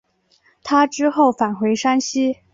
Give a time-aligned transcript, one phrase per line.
[0.63, 2.37] 他之后返回山西。